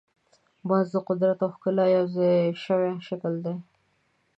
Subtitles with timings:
[0.69, 3.55] باز د قدرت او ښکلا یو ځای شوی شکل دی